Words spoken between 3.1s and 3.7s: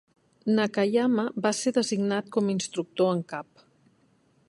en cap.